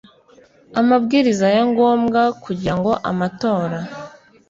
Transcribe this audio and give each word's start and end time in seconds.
amabwiriza 0.79 1.45
ya 1.55 1.63
ngombwa 1.69 2.21
kugira 2.43 2.73
ngo 2.77 2.91
amatora 3.09 3.77